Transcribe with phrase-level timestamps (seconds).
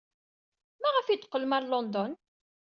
[0.81, 2.11] Maɣef ay teqqlem ɣer London?